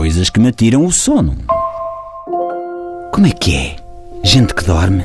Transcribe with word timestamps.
coisas 0.00 0.30
que 0.30 0.40
me 0.40 0.50
tiram 0.50 0.86
o 0.86 0.90
sono. 0.90 1.36
Como 3.12 3.26
é 3.26 3.30
que 3.32 3.54
é? 3.54 3.76
Gente 4.22 4.54
que 4.54 4.64
dorme? 4.64 5.04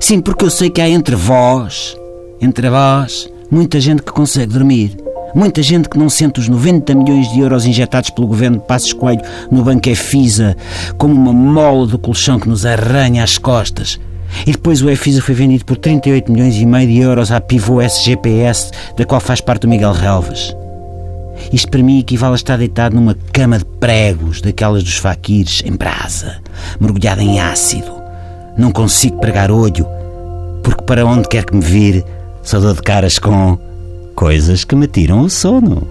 Sim, 0.00 0.22
porque 0.22 0.46
eu 0.46 0.48
sei 0.48 0.70
que 0.70 0.80
há 0.80 0.88
entre 0.88 1.14
vós, 1.14 1.94
entre 2.40 2.70
vós, 2.70 3.28
muita 3.50 3.78
gente 3.78 4.00
que 4.00 4.10
consegue 4.10 4.54
dormir. 4.54 4.96
Muita 5.34 5.62
gente 5.62 5.90
que 5.90 5.98
não 5.98 6.08
sente 6.08 6.40
os 6.40 6.48
90 6.48 6.94
milhões 6.94 7.30
de 7.30 7.40
euros 7.40 7.66
injetados 7.66 8.08
pelo 8.08 8.26
governo 8.26 8.56
de 8.56 8.66
Passos 8.66 8.94
Coelho 8.94 9.20
no 9.50 9.62
Banco 9.62 9.86
EFISA 9.86 10.56
como 10.96 11.12
uma 11.12 11.34
mola 11.34 11.86
do 11.86 11.98
colchão 11.98 12.40
que 12.40 12.48
nos 12.48 12.64
arranha 12.64 13.22
as 13.22 13.36
costas. 13.36 14.00
E 14.46 14.52
depois 14.52 14.80
o 14.80 14.88
EFISA 14.88 15.20
foi 15.20 15.34
vendido 15.34 15.66
por 15.66 15.76
38 15.76 16.32
milhões 16.32 16.56
e 16.56 16.64
meio 16.64 16.88
de 16.88 17.00
euros 17.00 17.30
à 17.30 17.38
Pivô 17.38 17.82
SGPS, 17.82 18.70
da 18.96 19.04
qual 19.04 19.20
faz 19.20 19.42
parte 19.42 19.66
o 19.66 19.68
Miguel 19.68 19.92
Relvas. 19.92 20.56
Isto 21.52 21.70
para 21.70 21.82
mim 21.82 21.98
equivale 21.98 22.32
a 22.32 22.36
estar 22.36 22.56
deitado 22.58 22.94
numa 22.94 23.16
cama 23.32 23.58
de 23.58 23.64
pregos, 23.64 24.40
daquelas 24.40 24.82
dos 24.82 24.96
faquires, 24.96 25.62
em 25.64 25.72
brasa, 25.72 26.36
mergulhado 26.80 27.20
em 27.20 27.40
ácido. 27.40 27.92
Não 28.56 28.72
consigo 28.72 29.18
pregar 29.20 29.50
olho, 29.50 29.86
porque 30.62 30.82
para 30.84 31.04
onde 31.04 31.28
quer 31.28 31.44
que 31.44 31.54
me 31.54 31.62
vire, 31.62 32.04
só 32.42 32.58
dou 32.58 32.74
de 32.74 32.82
caras 32.82 33.18
com 33.18 33.58
coisas 34.14 34.64
que 34.64 34.74
me 34.74 34.86
tiram 34.86 35.20
o 35.20 35.30
sono. 35.30 35.86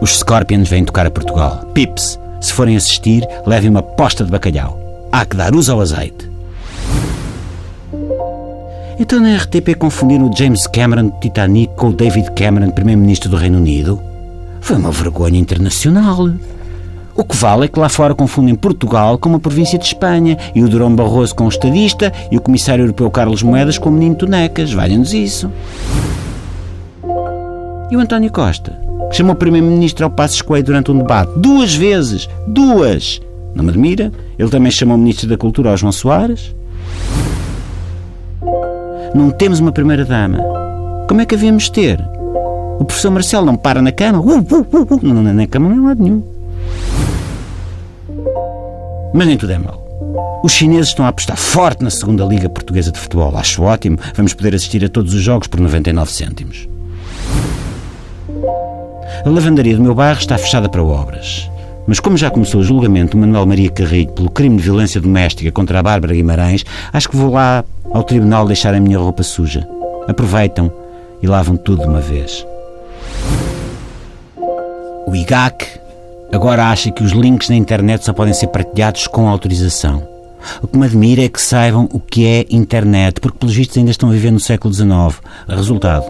Os 0.00 0.18
Scorpions 0.18 0.68
vêm 0.68 0.84
tocar 0.84 1.06
a 1.06 1.10
Portugal. 1.10 1.64
Pips, 1.74 2.18
se 2.40 2.52
forem 2.52 2.76
assistir, 2.76 3.26
levem 3.46 3.70
uma 3.70 3.82
posta 3.82 4.24
de 4.24 4.30
bacalhau. 4.30 5.08
Há 5.12 5.24
que 5.24 5.36
dar 5.36 5.54
uso 5.54 5.72
ao 5.72 5.80
azeite. 5.80 6.28
Então 9.02 9.18
na 9.18 9.34
RTP 9.36 9.74
confundiram 9.76 10.30
o 10.30 10.32
James 10.32 10.64
Cameron 10.68 11.08
de 11.08 11.22
Titanic 11.22 11.74
com 11.74 11.88
o 11.88 11.92
David 11.92 12.30
Cameron, 12.36 12.70
Primeiro-Ministro 12.70 13.28
do 13.28 13.36
Reino 13.36 13.58
Unido? 13.58 14.00
Foi 14.60 14.76
uma 14.76 14.92
vergonha 14.92 15.40
internacional. 15.40 16.30
O 17.12 17.24
que 17.24 17.36
vale 17.36 17.64
é 17.64 17.68
que 17.68 17.80
lá 17.80 17.88
fora 17.88 18.14
confundem 18.14 18.54
Portugal 18.54 19.18
com 19.18 19.28
uma 19.28 19.40
província 19.40 19.76
de 19.76 19.86
Espanha 19.86 20.38
e 20.54 20.62
o 20.62 20.68
Durão 20.68 20.94
Barroso 20.94 21.34
com 21.34 21.46
o 21.46 21.48
estadista 21.48 22.12
e 22.30 22.36
o 22.36 22.40
Comissário 22.40 22.84
Europeu 22.84 23.10
Carlos 23.10 23.42
Moedas 23.42 23.76
com 23.76 23.88
o 23.88 23.92
menino 23.92 24.14
Tonecas. 24.14 24.72
Valha-nos 24.72 25.12
isso. 25.12 25.50
E 27.90 27.96
o 27.96 27.98
António 27.98 28.30
Costa, 28.30 28.78
que 29.10 29.16
chamou 29.16 29.34
o 29.34 29.36
Primeiro-Ministro 29.36 30.04
ao 30.04 30.12
Passos 30.12 30.42
Coelho 30.42 30.66
durante 30.66 30.92
um 30.92 30.98
debate. 30.98 31.32
Duas 31.40 31.74
vezes! 31.74 32.28
Duas! 32.46 33.20
Não 33.52 33.64
me 33.64 33.70
admira. 33.70 34.12
Ele 34.38 34.48
também 34.48 34.70
chamou 34.70 34.94
o 34.94 35.00
Ministro 35.00 35.28
da 35.28 35.36
Cultura 35.36 35.70
ao 35.70 35.76
João 35.76 35.90
Soares. 35.90 36.54
Não 39.14 39.30
temos 39.30 39.60
uma 39.60 39.72
Primeira-Dama. 39.72 40.38
Como 41.06 41.20
é 41.20 41.26
que 41.26 41.34
havíamos 41.34 41.68
ter? 41.68 42.00
O 42.78 42.84
professor 42.84 43.10
Marcelo 43.10 43.44
não 43.44 43.56
para 43.56 43.82
na 43.82 43.92
cama? 43.92 44.20
Uh, 44.20 44.38
uh, 44.38 44.66
uh, 44.72 44.94
uh. 44.94 45.00
Não, 45.02 45.22
na 45.22 45.46
cama 45.46 45.68
não 45.68 45.84
é 45.84 45.88
lado 45.88 46.02
nenhum. 46.02 46.22
Mas 49.12 49.26
nem 49.26 49.36
tudo 49.36 49.52
é 49.52 49.58
mau. 49.58 50.40
Os 50.42 50.52
chineses 50.52 50.88
estão 50.88 51.04
a 51.04 51.08
apostar 51.08 51.36
forte 51.36 51.84
na 51.84 51.90
segunda 51.90 52.24
Liga 52.24 52.48
Portuguesa 52.48 52.90
de 52.90 52.98
Futebol. 52.98 53.36
Acho 53.36 53.62
ótimo. 53.62 53.98
Vamos 54.16 54.32
poder 54.32 54.54
assistir 54.54 54.84
a 54.84 54.88
todos 54.88 55.12
os 55.12 55.20
jogos 55.20 55.46
por 55.46 55.60
99 55.60 56.10
cêntimos. 56.10 56.66
A 59.24 59.28
lavandaria 59.28 59.76
do 59.76 59.82
meu 59.82 59.94
bairro 59.94 60.18
está 60.18 60.38
fechada 60.38 60.68
para 60.68 60.82
obras. 60.82 61.50
Mas 61.86 61.98
como 61.98 62.16
já 62.16 62.30
começou 62.30 62.60
o 62.60 62.64
julgamento 62.64 63.16
do 63.16 63.20
Manuel 63.20 63.46
Maria 63.46 63.70
Carrilho 63.70 64.12
pelo 64.12 64.30
crime 64.30 64.56
de 64.56 64.62
violência 64.62 65.00
doméstica 65.00 65.50
contra 65.50 65.80
a 65.80 65.82
Bárbara 65.82 66.14
Guimarães, 66.14 66.64
acho 66.92 67.08
que 67.08 67.16
vou 67.16 67.32
lá 67.32 67.64
ao 67.90 68.04
tribunal 68.04 68.46
deixar 68.46 68.74
a 68.74 68.80
minha 68.80 68.98
roupa 68.98 69.22
suja. 69.22 69.66
Aproveitam 70.06 70.72
e 71.20 71.26
lavam 71.26 71.56
tudo 71.56 71.82
de 71.82 71.88
uma 71.88 72.00
vez. 72.00 72.46
O 75.06 75.14
IGAC 75.14 75.66
agora 76.32 76.70
acha 76.70 76.90
que 76.90 77.02
os 77.02 77.12
links 77.12 77.48
na 77.48 77.56
internet 77.56 78.04
só 78.04 78.12
podem 78.12 78.32
ser 78.32 78.46
partilhados 78.46 79.06
com 79.06 79.28
autorização. 79.28 80.10
O 80.60 80.66
que 80.66 80.76
me 80.76 80.86
admira 80.86 81.22
é 81.22 81.28
que 81.28 81.40
saibam 81.40 81.88
o 81.92 82.00
que 82.00 82.26
é 82.26 82.46
internet, 82.50 83.20
porque 83.20 83.38
pelos 83.38 83.54
vistos 83.54 83.76
ainda 83.76 83.90
estão 83.90 84.08
a 84.08 84.12
viver 84.12 84.30
no 84.30 84.40
século 84.40 84.72
XIX. 84.72 85.20
Resultado, 85.48 86.04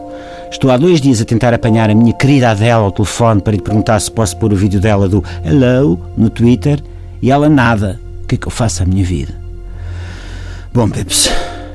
estou 0.53 0.71
há 0.71 0.77
dois 0.77 1.01
dias 1.01 1.21
a 1.21 1.25
tentar 1.25 1.55
apanhar 1.55 1.91
a 1.91 1.95
minha 1.95 2.13
querida 2.13 2.51
Adele 2.51 2.71
ao 2.71 2.93
telefone 2.93 3.41
para 3.41 3.55
lhe 3.55 3.63
perguntar 3.63 3.99
se 4.01 4.11
posso 4.11 4.37
pôr 4.37 4.53
o 4.53 4.57
vídeo 4.57 4.81
dela 4.81 5.09
do 5.09 5.25
Hello 5.45 5.99
no 6.17 6.29
Twitter 6.29 6.81
e 7.21 7.31
ela 7.31 7.49
nada. 7.49 7.99
O 8.23 8.27
que 8.27 8.35
é 8.35 8.39
que 8.39 8.47
eu 8.47 8.51
faço 8.51 8.83
à 8.83 8.87
minha 8.87 9.05
vida? 9.05 9.35
Bom, 10.73 10.89
Pips, 10.89 11.31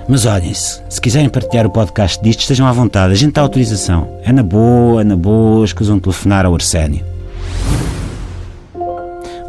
mas 0.08 0.26
olhem-se, 0.26 0.82
se 0.90 1.02
quiserem 1.02 1.30
partilhar 1.30 1.66
o 1.66 1.70
podcast 1.70 2.22
disto, 2.24 2.42
estejam 2.42 2.68
à 2.68 2.72
vontade, 2.72 3.14
a 3.14 3.16
gente 3.16 3.34
dá 3.34 3.42
autorização. 3.42 4.08
É 4.24 4.32
na 4.32 4.44
boa, 4.44 5.02
é 5.02 5.04
na 5.04 5.16
boa, 5.16 5.66
escusam 5.66 6.00
telefonar 6.00 6.46
ao 6.46 6.54
Arsénio. 6.54 7.17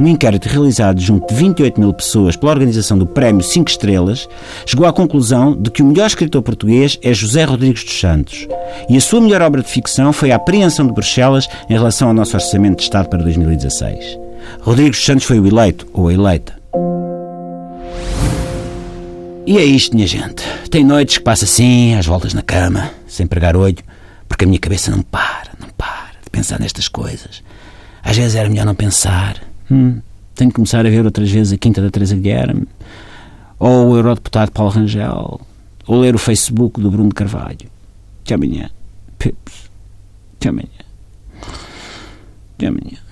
Um 0.01 0.07
inquérito 0.07 0.49
realizado 0.49 1.01
junto 1.01 1.27
de 1.27 1.35
28 1.35 1.81
mil 1.81 1.93
pessoas 1.93 2.37
pela 2.37 2.53
organização 2.53 2.97
do 2.97 3.05
Prémio 3.05 3.43
5 3.43 3.69
Estrelas 3.69 4.29
chegou 4.65 4.87
à 4.87 4.93
conclusão 4.93 5.57
de 5.61 5.71
que 5.71 5.83
o 5.83 5.87
melhor 5.87 6.07
escritor 6.07 6.41
português 6.41 6.99
é 7.03 7.13
José 7.13 7.43
Rodrigues 7.43 7.83
dos 7.83 7.99
Santos 7.99 8.47
e 8.89 8.97
a 8.97 9.01
sua 9.01 9.21
melhor 9.21 9.43
obra 9.43 9.61
de 9.61 9.69
ficção 9.69 10.13
foi 10.13 10.31
A 10.31 10.37
Apreensão 10.37 10.87
de 10.87 10.93
Bruxelas 10.93 11.49
em 11.69 11.73
relação 11.73 12.09
ao 12.09 12.15
nosso 12.15 12.37
Orçamento 12.37 12.77
de 12.77 12.85
Estado 12.85 13.09
para 13.09 13.23
2016. 13.25 14.19
Rodrigues 14.61 14.99
dos 14.99 15.05
Santos 15.05 15.25
foi 15.25 15.41
o 15.41 15.47
eleito, 15.47 15.89
ou 15.93 16.09
a 16.09 16.15
eleita. 16.15 16.57
E 19.45 19.59
é 19.59 19.65
isto, 19.65 19.97
minha 19.97 20.07
gente. 20.07 20.45
Tem 20.71 20.85
noites 20.85 21.19
que 21.19 21.25
passa 21.25 21.45
assim, 21.45 21.95
às 21.97 22.07
voltas 22.07 22.35
na 22.35 22.43
cama, 22.43 22.91
sem 23.07 23.27
pregar 23.27 23.57
olho, 23.57 23.79
porque 24.29 24.45
a 24.45 24.47
minha 24.47 24.61
cabeça 24.61 24.91
não 24.93 25.03
para, 25.03 25.51
não 25.59 25.71
para 25.71 26.11
de 26.23 26.31
pensar 26.31 26.61
nestas 26.61 26.87
coisas. 26.87 27.43
Às 28.03 28.17
vezes 28.17 28.37
era 28.37 28.49
melhor 28.49 28.67
não 28.67 28.75
pensar. 28.75 29.37
Hum, 29.71 30.01
tenho 30.35 30.51
que 30.51 30.57
começar 30.57 30.87
a 30.87 30.91
ver 30.91 31.05
outras 31.05 31.31
vezes 31.31 31.53
a 31.53 31.59
Quinta 31.59 31.83
da 31.83 31.91
Teresa 31.91 32.17
Guilherme, 32.17 32.67
ou 33.59 33.91
o 33.91 33.97
Eurodeputado 33.97 34.53
Paulo 34.53 34.73
Rangel, 34.73 35.41
ou 35.87 36.01
ler 36.01 36.15
o 36.15 36.19
Facebook 36.19 36.81
do 36.81 36.91
Bruno 36.91 37.13
Carvalho. 37.13 37.69
Até 38.25 38.35
amanhã. 38.35 38.71
Pips. 39.19 39.71
Até 40.37 40.51
amanhã. 40.51 40.69
Até 42.55 42.67
amanhã. 42.67 43.08